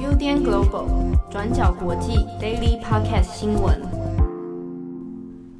[0.00, 3.78] UDN Global 转角国际 Daily Podcast 新闻。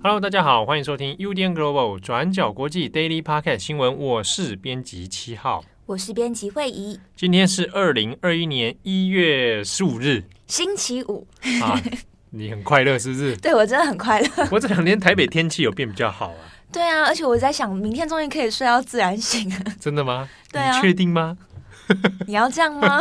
[0.02, 3.98] Hello，大家好，欢迎收听 UDN Global 转角国际 Daily Podcast 新闻。
[3.98, 6.98] 我是编辑七号，我是编辑慧仪。
[7.14, 11.26] 今天是二零二一年一月十五日，星期五。
[11.62, 11.78] 啊，
[12.30, 13.36] 你很快乐是不是？
[13.42, 14.28] 对，我真的很快乐。
[14.50, 16.55] 我这两天台北天气有变比较好啊。
[16.76, 19.56] 对啊，而且我在想，明天终于可以睡到自然醒了。
[19.80, 20.28] 真的吗？
[20.52, 21.34] 对啊，你确定吗？
[22.28, 23.00] 你要这样吗？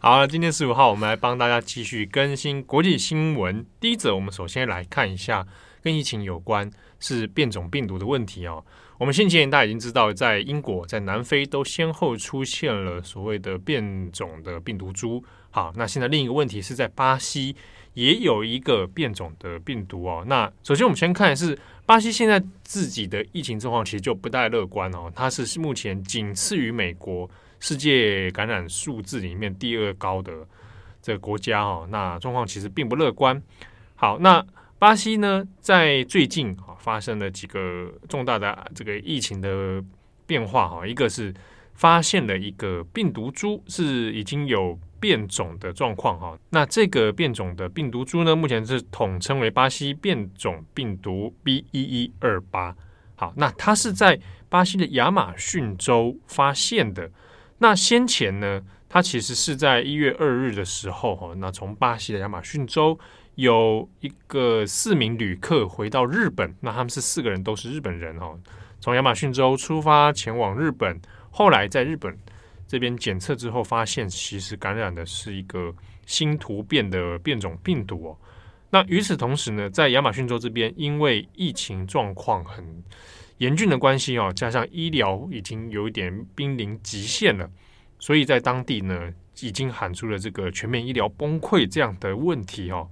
[0.00, 3.64] 好了，今天十五号，我们来帮大家继续更新国际新闻。
[3.78, 5.46] 第一则，我们首先来看一下
[5.84, 8.64] 跟疫情有关，是变种病毒的问题哦。
[8.98, 15.22] 我们先前大家已经知道，在英国、在南非都先后出现了所谓的变种的病毒株。
[15.50, 17.54] 好，那现在另一个问题是在巴西
[17.98, 20.24] 也有一个变种的病毒哦。
[20.28, 25.10] 那首先我们先看是巴西现在自己的疫情状况，其实就不太乐观哦。
[25.16, 27.28] 它是目前仅次于美国。
[27.60, 30.32] 世界感染数字里面第二高的
[31.02, 33.42] 这个国家哦，那状况其实并不乐观。
[33.96, 34.46] 好，那
[34.78, 39.82] 巴西呢，在最近啊发生了几个重大的这个疫情的
[40.24, 41.34] 变化哈，一个是
[41.74, 52.74] 发现了一个病毒株是已经有变种的状况哈，那这个变种的病毒株呢，目前是统称为巴西变种病毒 B 一一二八。
[53.14, 57.10] 好，那它是在巴西的亚马逊州发现的。
[57.58, 62.98] 那先前呢，它其实是在一月二日的时候，哈，那从巴西的亚马逊州
[63.34, 68.38] 有一个四名旅客回到日本，那他们是四个人都是日本人，哦，
[68.80, 72.16] 从亚马逊州出发前往日本，后来在日本
[72.68, 75.74] 这边检测之后，发现其实感染的是一个
[76.06, 78.18] 新突变的变种病毒哦。
[78.70, 82.84] 那与此同时呢，在亚马逊州这边，因为疫情状况很
[83.38, 87.50] 严峻的关系哦，加上医疗已经有一点濒临极限了，
[87.98, 89.10] 所以在当地呢，
[89.40, 92.90] 已经喊出了这个全面医疗崩溃这样的问题哦。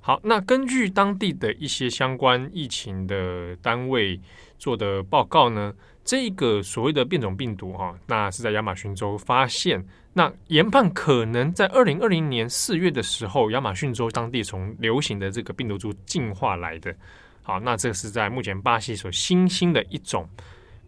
[0.00, 4.20] 好，那根据当地的一些相关疫情的单位
[4.58, 5.72] 做的报告呢，
[6.04, 16.94] 这个所谓的变种病毒哈，那是在亚马逊州发现，那研判可能在二零二零年四月的时候，亚马逊州当地从流行的这个病毒株进化来的。
[17.42, 20.28] 好，那这是在目前巴西所新兴的一种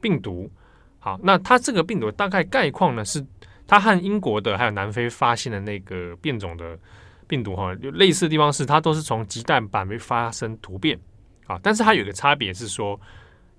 [0.00, 0.50] 病毒。
[0.98, 3.24] 好，那它这个病毒大概概况呢，是
[3.66, 6.78] 它和英国的还有南非发现的那个变种的
[7.26, 10.98] 病毒哈，有类似的地方是它都是从鸡蛋白发生突变。
[11.47, 12.98] 啊，但是它有一个差别是说，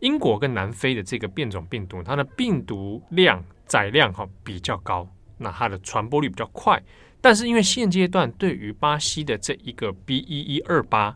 [0.06, 5.08] 英国跟南非的这个变种病毒，它的病毒量载量哈比较高，
[5.38, 6.82] 那它的传播率比较快。
[7.20, 11.16] 但是因为现阶段对于巴西的这一个 B 一一二八。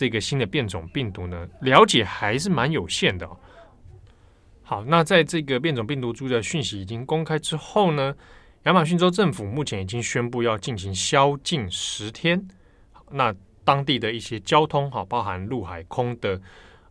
[0.00, 3.28] 这个新的变种病毒呢，了解还是蛮有限的。
[4.62, 8.14] 好，那在这个变种病毒株的讯息已经公开之后呢，
[8.62, 12.46] 亚马逊州政府目前已经宣布要进行宵禁十天。
[13.10, 13.34] 那
[13.64, 16.40] 当地的一些交通哈，包含陆海空的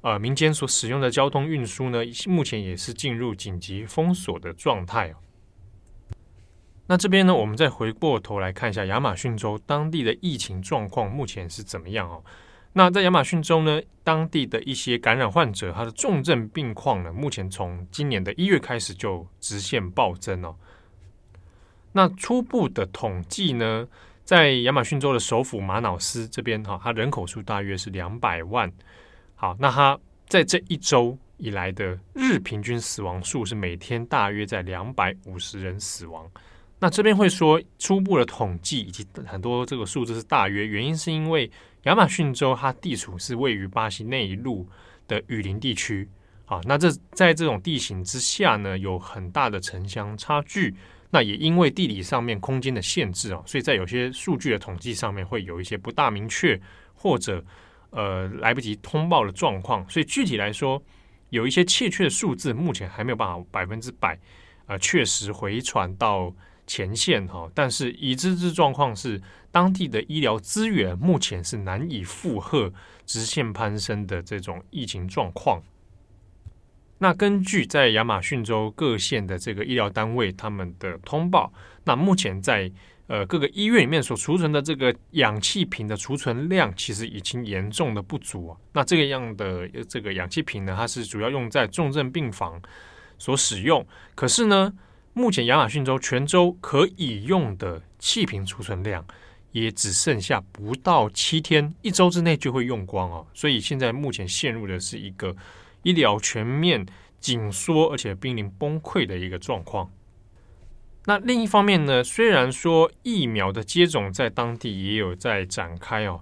[0.08, 5.14] 呃民间所使用的交通运输呢，目前也是进入紧急封锁的状态。
[6.86, 12.24] 那这边呢，我们再回过头来看一下亚马逊州当地的疫情状况，目前是怎么样哦？
[12.72, 20.56] 那在亚马逊州呢，当地的一些感染患者，他的重症病况呢，目前从今年的一月开始就直线暴增哦。
[21.92, 23.86] 那初步的统计呢，
[24.24, 28.72] 在亚马逊州的首府马瑙斯这边哈，它人口数大约是两百万。
[29.38, 36.30] 好，那它在这一周以来的日平均死亡数是每天大约在两百五十人死亡。
[36.80, 41.50] 那这边会说初步的统计以及很多这个数字是大约，原因是因为。
[41.84, 44.68] 亚马逊州它地处是位于巴西内陆
[45.08, 46.10] 的雨林地区，
[46.46, 50.76] 啊，那这在这种地形之下呢，有很大的城乡差距。
[51.12, 56.60] 那也因为地理上面空间的限制啊，所以在有些数据的统计上面会有一些不大明确
[56.94, 57.42] 或者
[57.90, 59.88] 呃来不及通报的状况。
[59.90, 60.82] 所以具体来说，
[61.30, 64.20] 有一些确切的数字目前还没有办法百分之百
[64.66, 66.34] 呃确实回传到。
[66.70, 69.22] 前线哈，但是已知之状况是，
[69.52, 72.74] 当地的医疗资源目前是难以负荷
[73.06, 75.64] 直线攀升的这种疫情状况。
[76.98, 81.54] 那根据在亚马逊州各县的这个医疗单位他们的通报，
[81.86, 82.70] 那目前在
[83.08, 88.58] 呃各个医院里面所储存的这个氧气瓶的储存量，其实已经严重的不足啊。
[88.74, 92.62] 那这个样的这个氧气瓶呢，它是主要用在重症病房
[93.18, 94.74] 所使用，可是呢。
[95.14, 99.04] 目前亚马逊州全州可以用的气瓶储存量
[99.52, 103.26] 也只剩下不到七天，一周之内就会用光哦。
[103.34, 105.36] 所以现在目前陷入的是一个
[105.82, 106.86] 医疗全面
[107.20, 109.92] 紧缩而且濒临崩溃的一个状况。
[111.10, 116.20] 那另一方面呢，虽然说疫苗的接种在当地也有在展开哦，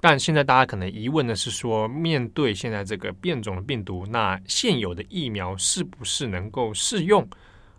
[0.00, 7.28] 但现在大家可能疑问的是说，面对现在这个变种的病毒，那现有的疫苗是不是能够适用？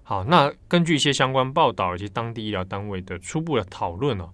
[0.04, 4.30] 好，那根据一些相关报道以及当地医疗单位的初步的讨论哦，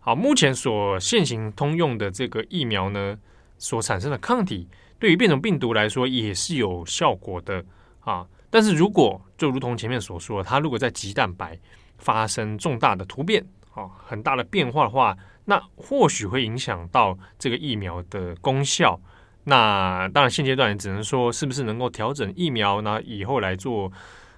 [0.00, 3.16] 好，目前所现行通用的这个疫苗呢，
[3.58, 4.66] 所产生的抗体
[4.98, 7.64] 对于变种病毒来说也是有效果的
[8.00, 8.26] 啊。
[8.54, 11.58] 但是如果就如同前面所说，它如果在棘蛋白
[11.98, 18.96] 发生重大的突变，啊，很大的变化的话，那或许会影响到这个疫苗的功效。
[19.42, 23.02] 那当然现阶段只能说，是不是能够调整疫苗呢？
[23.02, 23.90] 以后来做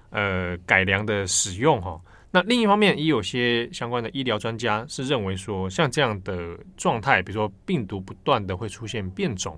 [0.09, 2.01] 呃改良的使用哈。
[2.31, 9.55] 那另一方面，也有些相关的医疗专家是认为说，像这样的状态，比如说病毒不断的会出现变种，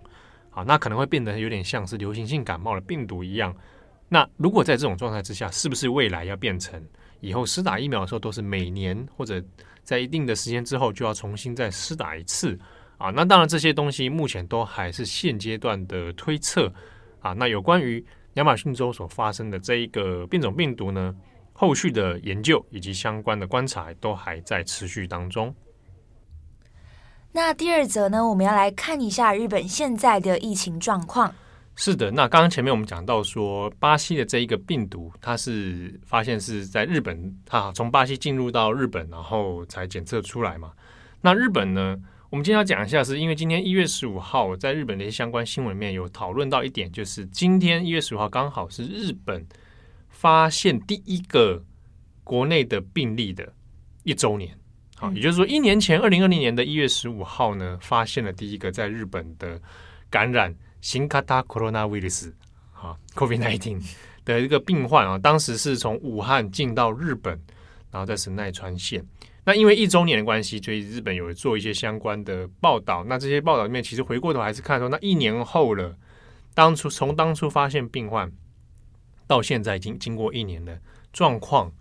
[0.52, 3.56] 啊，那可能会变得有点像是流行性感冒的病毒一样。
[4.12, 6.84] 那如果在这种状态之下，是不是未来要变成
[7.20, 9.42] 以后施打疫苗的时候都是每年或者
[9.84, 12.58] 在一定的时间之后就要重新再施打一次
[12.98, 13.12] 啊？
[13.12, 16.74] 那当然这些东西目前都还是现阶段的推测
[17.20, 17.34] 啊。
[17.34, 18.04] 那有关于
[18.34, 21.16] 亚马逊州所发生的这一个变种病毒呢，
[21.54, 25.54] 后续的研究以及相关的观察都还在持续当中。
[27.32, 31.36] 那第二则呢，我们要来看一下日本现在的疫情状况。
[31.82, 40.74] 是的，那刚刚前面我们讲到说，巴西的这一个病毒，它是发现是在日本，它从巴西进入到日本，然后才检测出来嘛。
[41.22, 41.98] 那日本呢，
[42.30, 49.48] 我们今天要讲一下，是因为今天一月十五号，在日本的一些相关新闻里面有讨论到一点，就是今天一月十五号刚好是日本
[50.10, 51.64] 发现第一个
[52.26, 53.54] 国内的病例的
[54.04, 54.54] 一周年。
[54.98, 59.62] 好，也就是说，一年前二零二零年的一月十五号呢，发现了第一个在日本的
[60.10, 60.54] 感染。
[60.82, 62.32] 新卡塔 coronavirus
[62.74, 63.82] 啊，COVID-19
[64.26, 67.40] 的一个病患啊，当时是从武汉进到日本，
[67.92, 69.06] 然后在神奈川县。
[69.46, 73.04] 那因为一周年的关系，所以日本有做一些相关的报道。
[73.06, 75.98] 那这些报道里面，其实回过头还是看说，那一年后了，
[76.54, 78.32] 当初从当初发现病患
[79.26, 80.80] 到现在已经经过一年的
[81.12, 81.72] 状况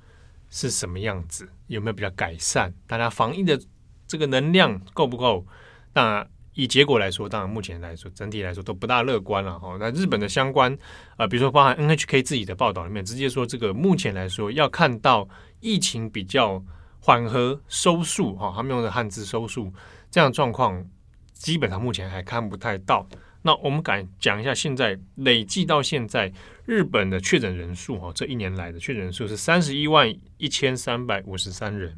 [0.49, 1.49] 是什么样子？
[1.67, 2.73] 有没有比较改善？
[2.87, 3.61] 大家防疫的
[4.07, 5.47] 这个能量够不够？
[5.93, 6.27] 那
[6.59, 9.77] 以结果来说，当然目前来说，整体来说都不大乐观了哈。
[9.79, 10.75] 那日本的相关
[11.13, 15.29] 啊、呃，比如说包含 NHK 自己的报道里面，直接说这个目前来说，要看到
[15.61, 16.61] 疫情比较
[16.99, 19.73] 缓和收束哈，他们用的汉字收束
[20.11, 20.85] 这样状况，
[21.33, 23.07] 基本上目前还看不太到。
[23.41, 26.33] 那我们敢讲一下，现在累计到现在
[26.67, 31.97] 日本的确诊人数哈，这一年来的确诊人数是三十一万一千三百五十三人，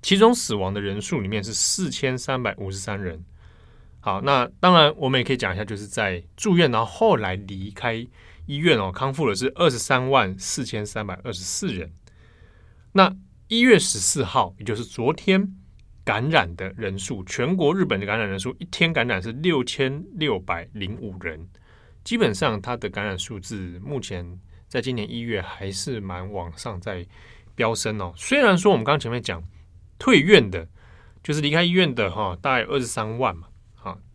[0.00, 3.22] 其中死亡的人数里面是四千三百五十三人。
[4.00, 7.94] 好，那当然，我们也可以讲一下，就是在住院，然后后来离开
[8.46, 11.92] 医院哦，康复的是二十三万四千三百二十四人。
[12.92, 13.14] 那
[13.48, 15.52] 一月十四号，也就是昨天
[16.04, 21.48] 感染的人数，全国日本的感染人数一天感染是六千六百零五人，
[22.04, 27.04] 基本上它的感染数字目前在今年一月还是蛮往上在
[27.56, 28.14] 飙升哦。
[28.16, 29.42] 虽然说我们刚前面讲
[29.98, 30.68] 退院的，
[31.22, 33.47] 就是离开医院的哈，大概二十三万嘛。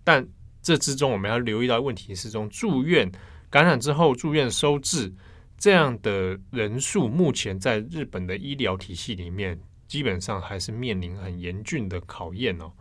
[0.04, 0.28] 但
[0.62, 3.12] 这之中，我们要留意到问题是：从住院
[3.50, 5.14] 感染之后住院收治
[5.58, 12.72] 这样的人数，目前在日本的医疗体系里面，基本上还是面临很严峻的考验哦。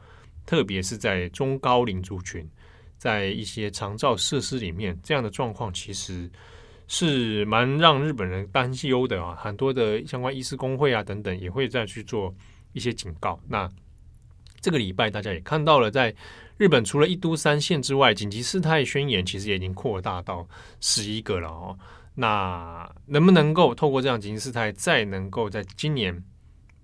[0.44, 2.49] 特别是在中高龄族群，
[2.99, 6.28] 在一些长照设施里面，这样的状况其实
[6.88, 9.37] 是蛮让日本人担忧的啊。
[9.37, 12.35] 很多的相关医师工会啊等等，也会再去做
[12.73, 13.40] 一些警告。
[13.49, 13.68] 那
[14.62, 16.14] 这个礼拜大家也看到了，在
[16.57, 20.49] 日本除了一都三县之外，紧急事态宣言其实也已经扩大到
[20.81, 21.76] 十一个了哦。
[22.14, 26.23] 那能不能够透过这样紧急事态，再能够在今年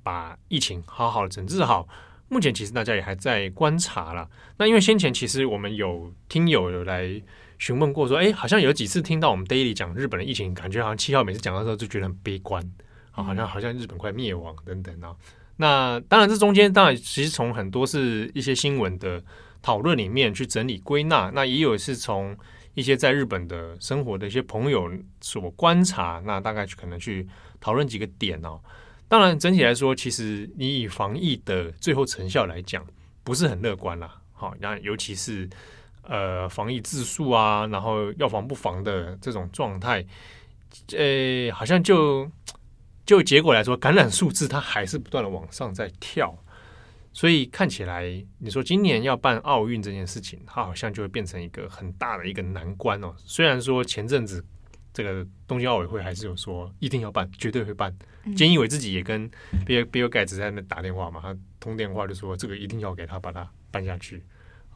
[0.03, 1.89] 把疫情好好的整治好？
[2.31, 4.29] 目前其实大家也还在观察了。
[4.59, 7.23] 那因为先前其实我们有听友有来
[7.59, 12.63] 询问过，说，哎，好像有几次听到我们 Daily 讲日本的疫情，感觉好像七号每次讲的时候就觉得很悲观
[13.13, 15.15] 啊，好像好像日本快灭亡等等啊。
[15.61, 19.21] 那当然，这中间当然其实从很多是一些新闻的
[19.61, 22.37] 讨论里面去整理归纳，那也有是从
[22.75, 24.89] 一些在日本的生活的一些朋友
[25.21, 27.27] 所观察，那大概可能去
[27.61, 28.61] 讨论几个点哦。
[29.09, 32.87] 当然，整体来说，其实你以防疫的最后成效来讲，
[33.25, 34.17] 不是很乐观啦。
[34.35, 35.51] 好，那尤其是
[36.03, 40.07] 呃防疫自肃啊，然后要防不防的这种状态，
[40.97, 42.31] 呃，好像就。
[43.09, 46.37] 就结果来说，感染数字它还是不断的往上在跳，
[47.11, 53.15] 所以看起来，你说今年要办奥运这件事情，它好像就会变成一个很大的一个难关哦。
[53.17, 54.45] 虽然说前阵子
[54.93, 57.91] 这个东京奥委会还是有说一定要办，绝对会办。
[58.25, 59.27] 嗯、菅义伟自己也跟
[59.65, 64.23] 比尔比尔盖茨在那打电话嘛，他通电话就说这个一定要给他把它办下去。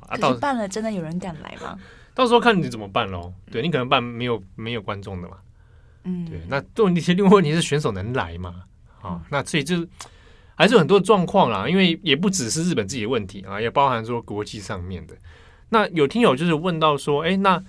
[0.01, 1.79] 啊，可是办了真的有人敢来吗？
[2.15, 3.31] 到时候看你怎么办喽。
[3.51, 5.37] 对，你可能办没有没有观众的嘛。
[6.05, 6.41] 嗯，对。
[6.49, 8.65] 那问题另外问题是选手能来吗？
[9.01, 9.87] 啊，那所以就
[10.55, 11.69] 还是有很多状况啦。
[11.69, 15.17] 因为也不只是日本自己的问题啊，也包含说国际上面的。
[15.71, 17.65] 那有听友就是问到说，哎，那，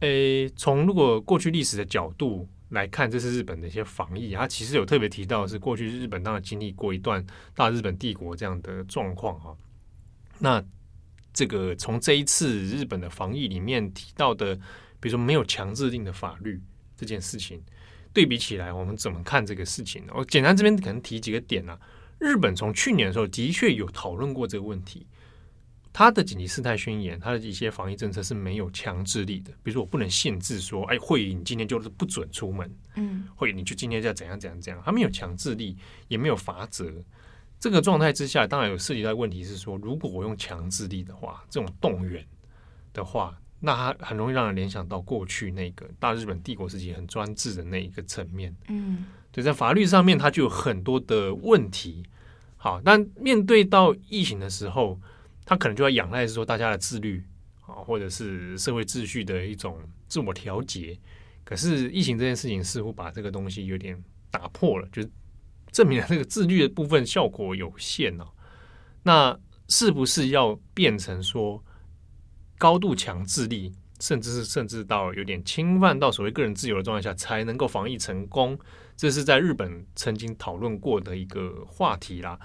[0.00, 9.56] 诶，从如果过去历史的角度来看，这是日本的一些防疫，他其实有特别提到是过去日本当然经历过一段大日本帝国这样的状况哈。
[10.38, 10.62] 那
[11.32, 14.54] 这个从这一次日本的防疫里面提到的，
[14.98, 16.60] 比如说没有强制性的法律
[16.98, 17.62] 这件事情，
[18.12, 20.12] 对比起来，我们怎么看这个事情呢？
[20.14, 21.80] 我简单这边可能提几个点啊。
[22.18, 25.06] 日本从去年的时候的确有讨论过这个问题。
[25.90, 29.50] 他的紧急事态宣言，他的一些防疫政策是没有强制力的。
[29.64, 35.76] 比如说，我不能限制说，哎，会议你今天就是不准出门，嗯，会议你就今天就要怎样怎样怎样，他没有强制力，
[36.06, 36.92] 也没有法则。
[37.58, 42.24] 这个状态之下，当然有涉及到问题是说，如果我用强制力的话，这种动员
[42.92, 48.54] 的话，那它很容易让人联想到过去那个大日本帝国时期很专制的那一个层面。
[48.68, 52.04] 嗯，对，在法律上面，它就有很多的问题。
[52.56, 55.00] 好，但面对到疫情的时候，
[55.44, 57.24] 他可能就要仰赖是说大家的自律
[57.60, 60.98] 啊，或者是社会秩序的一种自我调节。
[61.44, 63.96] 可是疫情这件事情似乎把这个东西有点
[64.30, 65.10] 打破了，就是
[65.70, 68.26] 证明了这个自律的部分效果有限哦。
[69.04, 69.38] 那
[69.68, 71.64] 是不是要变成说
[72.58, 78.58] 高度强制力，甚至是甚至到有点侵犯到所谓个人自由的状态下，才能够防疫成功？
[78.96, 82.38] 这是在日本曾经讨论过的一个话题啦。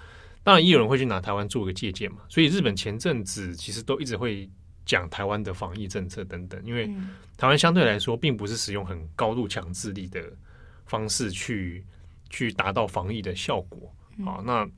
[0.43, 2.19] 当然，也有人会去拿台湾做个借鉴嘛。
[2.29, 4.49] 所以，日本前阵子其实都一直会
[4.85, 6.85] 讲台湾的防疫政策等等，因为
[7.37, 10.21] 台湾相对来说并不是使用很高度强制力的
[10.85, 11.83] 方式去
[12.29, 13.91] 去达到防疫的效果。
[14.23, 14.69] 好，那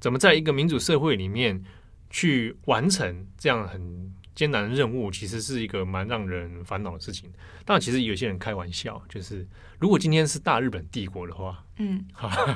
[0.00, 1.62] 怎么在一个民主社会里面
[2.10, 7.30] 去完成这样很艰难的任务，其实是一个蛮让人烦恼的事情。
[7.64, 9.46] 当然，其实有些人开玩笑，就是
[9.78, 12.04] 如果今天是大日本帝国的话，嗯，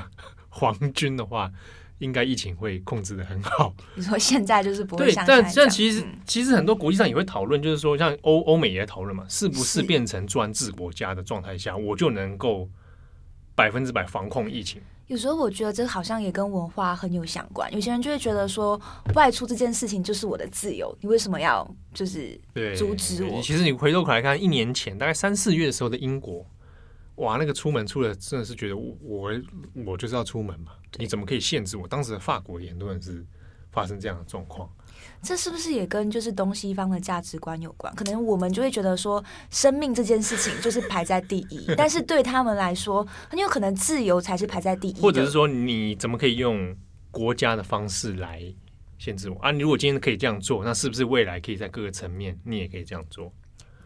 [0.48, 1.50] 皇军的话。
[1.98, 3.74] 应该疫情会控制的很好。
[3.94, 12.68] 你说现在就是不会对，但但其实其实很多国际上也会讨论，就是说像欧欧美也在讨论嘛，是不是变成专制国家的状态下，我就能够
[13.54, 14.82] 百分之百防控疫情？
[15.06, 17.72] 有时候我觉得这好像也跟文化很有相关。
[17.72, 18.80] 有些人就会觉得说，
[19.14, 22.38] 外出这件事情就是我的自由，你为什么要就是
[22.76, 23.40] 阻止我？
[23.40, 26.44] 其实你回头来看，一年前大概三四月的时候的英国。
[27.16, 29.30] 哇，那个出门出了，真的是觉得我我
[29.86, 30.72] 我就是要出门嘛？
[30.98, 31.88] 你怎么可以限制我？
[31.88, 33.24] 当时的法国也很多人是
[33.76, 34.66] 发生这样的状况，
[35.20, 37.94] 这是不是也跟就是东西方的价值观有关？
[37.94, 44.98] 可能我们就会觉得说，生命这件事情就是排在第一，但是对他们来说，很有可能自由才是排在第一。
[44.98, 46.74] 或者是说，你怎么可以用
[47.10, 48.42] 国家的方式来
[48.96, 49.50] 限制我啊？
[49.50, 53.30] 你如果今天可以这样做，那是不是未来可以在各个层面你也可以这样做？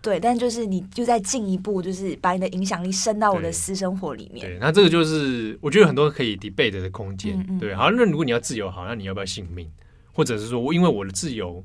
[0.02, 4.46] 对，但就是你就在进一步，就是把你的影响力伸到我的私生活里面。
[4.46, 7.38] 对，那这个就是我觉得很多可以 debate 的空间。
[7.38, 9.70] 嗯嗯对，好，那如果你要自由，好，那你要不要性命？
[10.12, 11.62] 或者是说我因为我的自由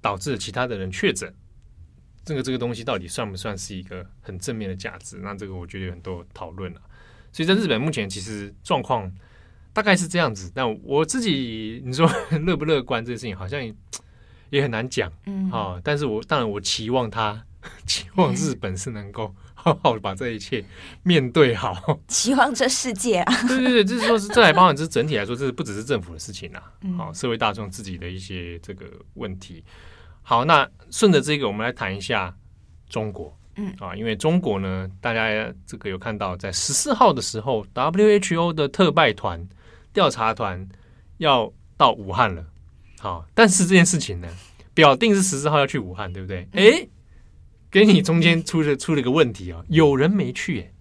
[0.00, 1.32] 导致了其他的人确诊，
[2.24, 5.18] 这个这个东西到底算不算是一个很正面的价值？
[5.22, 6.80] 那这个我觉得有很多讨论了。
[7.32, 9.10] 所以在日本目前其实状况
[9.72, 10.52] 大概是这样子。
[10.54, 12.06] 但我自己你说
[12.46, 13.60] 乐不乐观这件事情，好像
[14.50, 15.10] 也很难讲。
[15.24, 17.42] 嗯，好，但是我当然我期望他。
[17.86, 20.64] 期望日本是能够好好的把这一切
[21.02, 26.62] 面对好， 期望这世界啊，对对对，就是说是这还包含，这是整体来说，这是不只是政府的事情啊，
[26.96, 29.64] 好，社会大众自己的一些这个问题。
[30.22, 32.36] 好，那顺着这个，我们来谈一下
[32.88, 33.74] 中国，嗯。
[33.78, 39.48] 啊，因为中国呢，大家这个有看到，在十四号的时候，WHO 的特派团
[39.92, 40.68] 调查团
[41.16, 42.44] 要到武汉了，
[43.00, 44.28] 好，但是这件事情呢，
[44.74, 46.46] 表定是十四号要去武汉，对不对？
[46.52, 46.88] 哎。
[47.70, 50.72] 给你中间出了出了个问题啊，有人没去哎。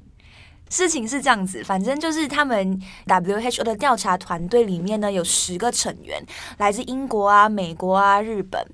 [0.70, 6.22] 事情是这样子，反正就是他们 WHO 的调查团队里面呢，有十个成员，
[6.58, 8.66] 来自英国啊、美国啊、日本。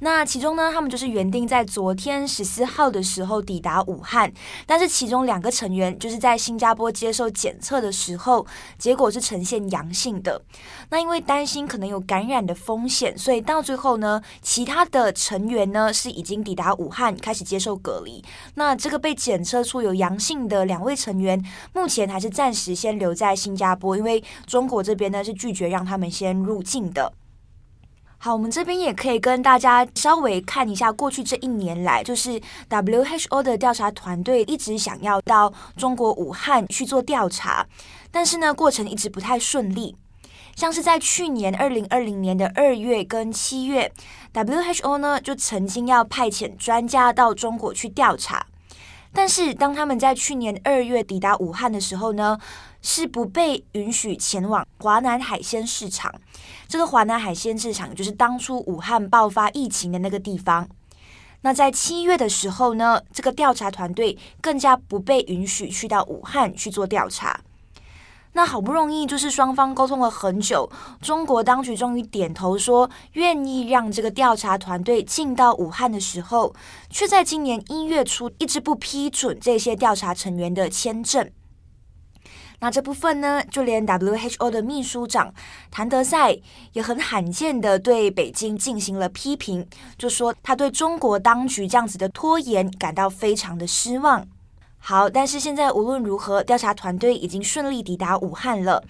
[0.00, 4.32] 那其中呢，他们就是原定在昨天十四号的时候抵达武汉，
[4.66, 8.46] 但是其中两个成员就是在新加坡接受检测的时候，
[8.78, 10.40] 结果是呈现阳性的。
[10.88, 18.24] 那因为担心可能有感染的风险，所以到最后呢，其他的成员呢是已经抵达武汉，开始接受隔离。
[18.54, 21.41] 那这个被检测出有阳性的两位成员。
[21.72, 27.12] 目前还是暂时先留在新加坡，因为中国这边呢是拒绝让他们先入境的。
[28.18, 37.66] 好，我们这边也可以跟大家稍微看一下，过去这一年来，就是 WHO 的调查团队一直想要到中国武汉去做调查，
[38.12, 39.96] 但是呢，过程一直不太顺利。
[40.54, 43.90] 像是在去年二零二零年的二月跟七月
[44.32, 48.46] ，WHO 呢就曾经要派遣专家到中国去调查，
[49.12, 52.38] 但是当他们在去年二月抵达武汉的时候呢，
[52.80, 56.12] 是不被允许前往华南海鲜市场。
[56.66, 60.66] 这个华南海鲜市场就是当初武汉爆发疫情的那个地方。
[61.42, 67.40] 那在七月的时候呢，这个调查团队更加不被允许去到武汉去做调查。
[68.34, 70.70] 那好不容易就是双方沟通了很久，
[71.02, 76.54] 中国当局终于点头说愿意让这个调查团队进到武汉的时候，
[76.88, 81.30] 却在今年一月初一直不批准这些调查成员的签证。
[82.60, 85.34] 那这部分呢，就连 WHO 的秘书长
[85.70, 86.38] 谭德赛
[86.72, 94.26] 也很罕见的对北京进行了批评，就说他对中国当局这样子的拖延感到非常的失望。
[94.84, 98.82] 好，但是现在无论如何，调查团队已经顺利抵达武汉了。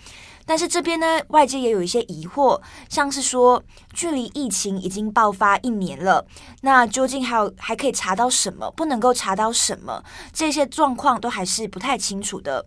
[0.47, 2.59] 但是这边呢，外界也有一些疑惑，
[2.89, 6.25] 像是说，距离疫情已经爆发一年了，
[6.63, 12.65] 那究竟还有还可以查到什么，不能够查到什么，这些状况都还是不太清楚的。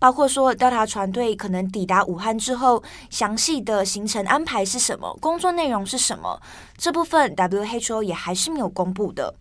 [0.00, 6.42] 包括说，调查团队可能抵达武汉之后，详细的行程安排是什么，工作内容是什么，
[6.76, 9.36] 这部分 WHO 也还是没有公布的。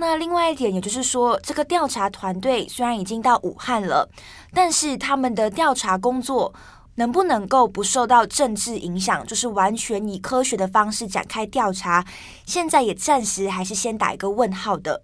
[0.00, 4.08] 那另外一点，也就是说，这个调查团队虽然已经到武汉了，
[4.54, 6.54] 但是他们的调查工作
[6.94, 12.02] 能不能够不受到政治影响，就是完全以科学的方式展开调查，
[12.46, 15.02] 现在也暂时还是先打一个问号的。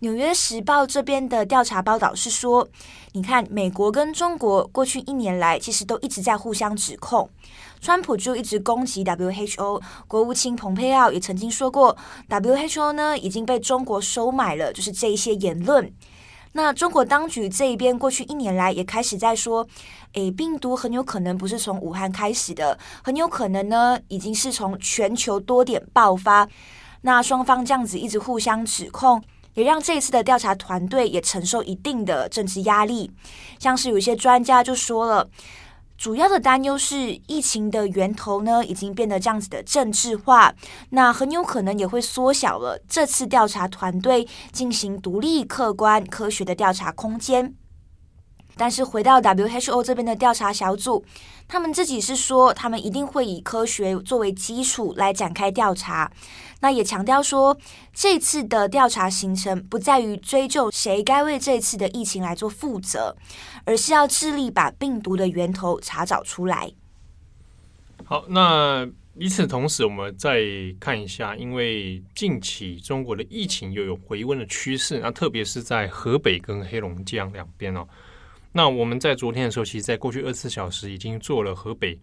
[0.00, 2.68] 纽约时报这边的调查报道是说，
[3.12, 7.30] 你看，美国跟中国过去一年来其实都一直在互相指控，
[7.80, 11.96] 川普就一直攻击 WHO，国务卿蓬佩奥也曾经说过
[12.28, 15.90] ，WHO 呢已经被中国收买了，就是这一些言论。
[16.52, 19.66] 那中国当局这一边过去一年来也开始在说，
[20.12, 26.46] 诶，病毒很有可能不是从武汉开始的，很有可能呢已经是从全球多点爆发。
[27.00, 29.22] 那双方这样子一直互相指控。
[29.56, 33.10] 也让这一次的调查团队也承受一定的政治压力，
[33.58, 35.28] 像是有一些专家就说了，
[35.96, 40.54] 主要的担忧是疫情的源头呢已经变得这样子的政治化，
[40.90, 47.54] 那很有可能也会缩小了这次调查团队进行独立、客观、科学的调查空间。
[48.56, 51.04] 但是回到 WHO 这边的调查小组，
[51.46, 56.10] 他们自己是说，他们一定会以科学作为基础来展开调查。
[56.60, 57.56] 那也强调说，
[57.92, 63.14] 这次的调查行程不在于追究谁该为这次的疫情来做负责，
[63.66, 66.72] 而是要致力把病毒的源头查找出来。
[68.04, 70.40] 好，那与此同时，我们再
[70.80, 77.86] 看一下，因为近期中国的疫情又有回温的趋势，那特别是在河北跟黑龙江两边哦。
[78.56, 81.98] 那我们在昨天的时候，其实，在过去二十四小时已经做了河北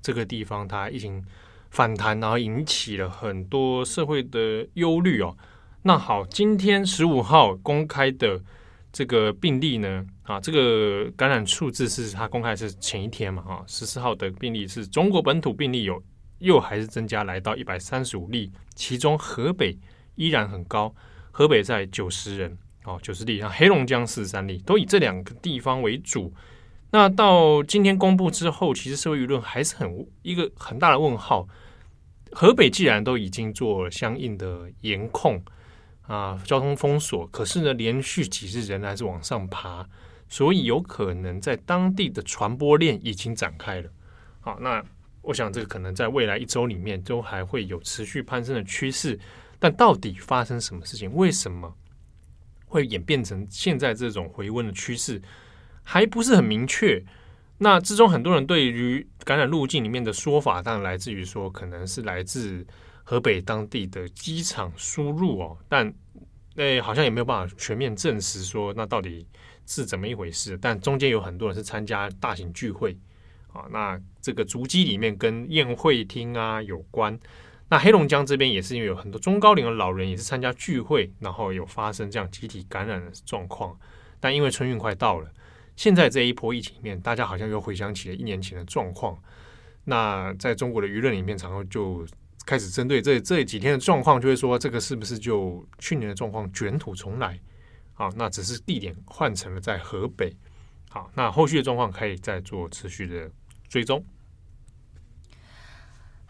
[0.00, 1.22] 这个地方，它已经
[1.68, 5.36] 反弹，然后引起了很多社会的忧虑哦。
[5.82, 8.40] 那好，今天十五号公开的
[8.90, 16.02] 这个病例呢，啊，这个感染数字是它公开是前一天嘛，啊，十四号的病例是中国本土病例有
[16.38, 19.78] 又还是增加来到一百三十五例，其中河北
[20.14, 20.94] 依然很高，
[21.30, 22.56] 河北在九十人。
[22.84, 26.32] 哦，九十例，像黑龙江四十三例，都以这两个地方为主。
[26.90, 31.46] 那到今天公布之后，其实社会舆论还是很一个很大的问号。
[32.32, 35.42] 河北既然都已经做相应的严控
[36.02, 39.86] 啊，交通封锁，可是呢，连续几日仍然是往上爬，
[40.28, 43.90] 所以有可能在当地的传播链已经展开了。
[44.40, 44.82] 好，那
[45.22, 49.18] 我想这个可能在未来一周里面都还会有持续攀升的趋势。
[49.58, 51.14] 但到底发生什么事情？
[51.14, 51.72] 为什么？
[52.70, 55.20] 会演变成现在这种回温的趋势，
[55.82, 57.04] 还不是很明确。
[57.58, 62.64] 那之中很多人对于感染路径里面的说法，当然来自于说可能是来自
[63.04, 65.92] 河北当地的机场输入哦，但
[66.54, 69.26] 诶好像也没有办法全面证实说那到底
[69.66, 70.56] 是怎么一回事。
[70.62, 72.96] 但中间有很多人是参加大型聚会
[73.52, 77.18] 啊，那这个足迹里面跟宴会厅啊有关。
[77.70, 83.78] 那黑龙江这边也是因为有很多中高龄的老人也是参加聚会，然后有发生这样集体感染的状况。
[84.18, 85.32] 但因为春运快到了，
[85.76, 89.16] 现在这一波疫情里面，大家好像又回想起了一年前的状况。
[89.84, 92.04] 那在中国的舆论里面，常常就
[92.44, 97.38] 开始针对这这几天的状况，就会说这个是不是就去年的状况卷土重来？
[97.94, 100.36] 好，那只是地点换成了在河北。
[100.88, 103.30] 好，那后续的状况可以再做持续的
[103.68, 104.04] 追踪。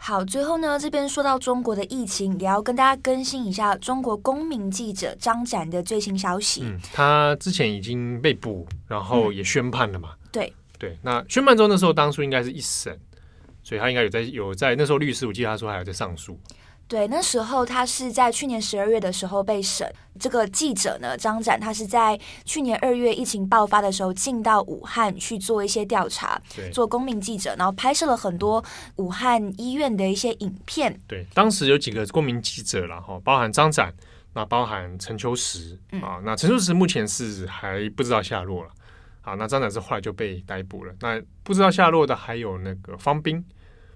[0.03, 6.63] 好，最后呢，这边说到中国的疫情，也要跟大家更新一下中国公民记者张展的最新消息。
[6.63, 10.09] 嗯，他之前已经被捕，然后也宣判了嘛？
[10.13, 12.99] 嗯、对对，那宣判之后那时候当初应该是一审，
[13.61, 16.35] 所以他应该有在有在那时候律师，我记得他说还有在上诉。
[16.91, 19.89] 对，那时候他是在去年十二月的时候被审。
[20.19, 28.61] 这个记者呢，张展，他是在去年二月疫情爆发的时候进到武汉去做一些调查，对，做公民记者，然后拍摄了很多
[28.97, 30.99] 武汉医院的一些影片。
[31.07, 33.93] 对，当时有几个公民记者然后，包含张展，
[34.33, 38.69] 那包含陈秋实、嗯、啊，那陈秋实目前是还不知道下落了。
[39.21, 40.93] 好，那张展是后来就被逮捕了。
[40.99, 43.41] 那不知道下落的还有那个方斌，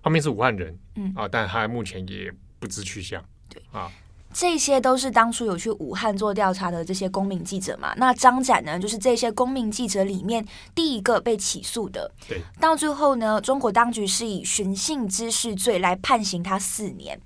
[0.01, 2.33] 方斌是武汉人，嗯啊，但他目前也。
[2.65, 3.91] 不知去向，对啊，
[4.33, 7.93] 这些都是当初有去武汉做调查的这些公民记者嘛。
[7.97, 12.11] 那张展呢，就是这些公民记者里面第一个被起诉的。
[12.27, 17.21] 对，到最后呢，中国当局是以寻衅滋事罪来判刑他四年。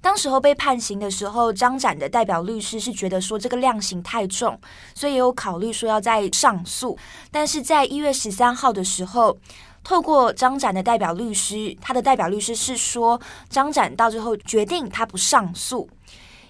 [0.00, 4.58] 当时候被判刑的时候，张展的代表律师是觉得说这个量刑太重，
[4.94, 6.98] 所以也有考虑说要再上诉。
[7.30, 9.36] 但是在一月十三号的时候。
[9.86, 15.88] 透过张展的代表律师，他的代表律师是说，张展到最后决定他不上诉。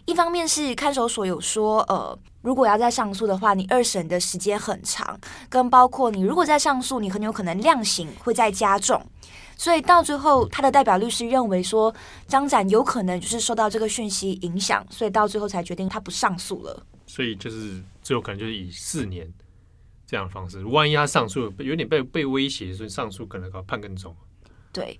[0.06, 5.20] 一方面是看守所有说，呃，如果要再上诉的话，你二审的时间很长，
[5.50, 9.04] 跟包括你如果再上诉，你很有可能量刑会再加重。
[9.58, 11.94] 所以到最后，他的代表律师认为说，
[12.26, 16.82] 张展有可能就是受到这个讯息影响，所以到最后才决定他不上诉了。
[17.06, 19.30] 所以就是最后可能就是以四年。
[20.06, 24.14] 这样的方式，万一他上诉有点被被威胁，所以上诉可能要判更重。
[24.72, 24.98] 对，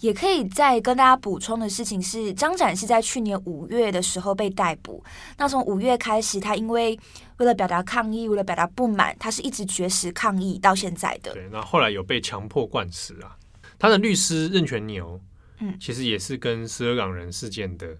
[0.00, 5.02] 也可以再跟大家补充的事情是，张展是在去年五月的时候被逮捕。
[5.36, 6.98] 那从五月开始，他因为
[7.38, 11.32] 为了表达抗议，为了表达不满，他是一直绝食抗议到现在的。
[11.32, 13.36] 对，那后来有被强迫灌食啊。
[13.78, 15.20] 他的律师任全牛，
[15.58, 17.96] 嗯，其实也是跟十二港人事件的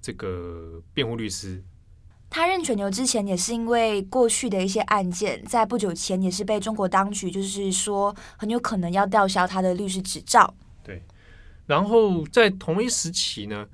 [0.00, 1.62] 这个辩护律师。
[2.34, 10.52] 他任泉牛之前也是因为过去的一些案件，在不久前也是被中国当局就是说很有可能要吊销他的律师执照。
[10.82, 11.00] 对，
[11.64, 13.64] 然后在同一时期呢，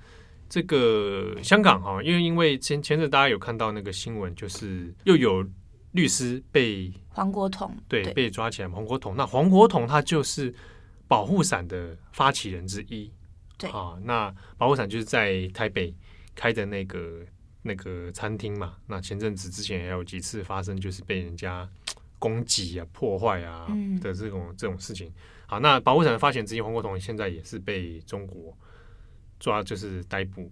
[0.46, 5.42] 这个香港哈，因为因为前前阵大家有看到那个新闻，就是又有
[5.92, 8.68] 律师被黄国统对，对被抓起来。
[8.68, 10.54] 黄国统，那黄国统他就是
[11.08, 13.10] 保护伞的发起人之一。
[13.56, 15.94] 对啊，那保护伞就是在台北
[16.34, 17.24] 开的那个。
[17.62, 21.68] 那个餐厅嘛，那前阵子之前也有几次发生，就是被人家
[22.18, 23.66] 攻击啊、破坏啊
[24.00, 25.12] 的这种、嗯、这种事情。
[25.46, 28.56] 好，那保护伞的发起人之一黄国统现在也是被中国
[29.38, 30.50] 抓，就是逮捕。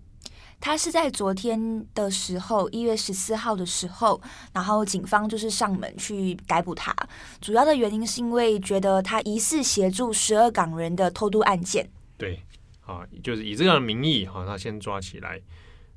[0.60, 4.20] 他是在昨天的时候，一月十四号的时候，
[4.52, 6.94] 然后警方就是上门去逮捕他。
[7.40, 11.88] 主要的原因是因为觉得他疑似协助十二港人的偷渡案件。
[12.16, 12.42] 对，
[12.84, 15.40] 啊，就是以这样的名义，好，他先抓起来，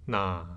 [0.06, 0.48] 那。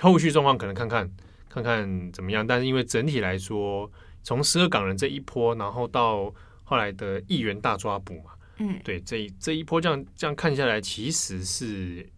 [0.00, 1.10] 后续状况可能看看
[1.48, 3.90] 看看怎么样，但是因为整体来说，
[4.22, 6.32] 从十二港人这一波，然后到
[6.64, 12.08] 后来的议员大抓捕嘛，嗯，对，这一这一波这样这样看下来，其实是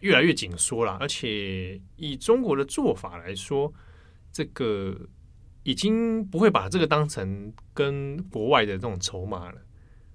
[0.00, 0.96] 越来越紧缩了。
[1.00, 3.72] 而且以中国的做法来说，
[4.32, 4.98] 这个
[5.62, 9.58] 已经不会把这个当成跟国外的这种筹码了，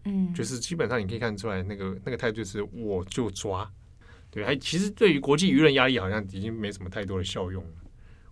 [0.04, 3.72] 嗯，就是基本上你可以看出来，那个那个态度是我就抓。
[4.36, 7.70] 对，还其实对于国际舆论压力好像已经没什么太多的效用了。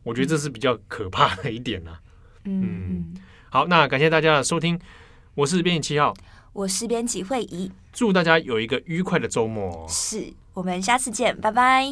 [0.04, 1.98] 我觉得这是比较可怕的一点呐。
[2.44, 3.14] 嗯，嗯，
[3.50, 4.78] 好，那感谢大家的收听，
[5.34, 6.14] 我是编辑七号，
[6.52, 9.86] 我是编辑惠仪，祝大家有一个愉快的周末。
[9.88, 11.86] 是，我们下次见，拜拜。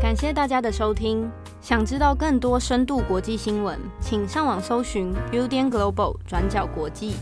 [0.00, 1.28] 感谢大家的收听，
[1.60, 7.16] 想知道更多深度国际新闻，请上网搜寻 Udan Global 转角国际。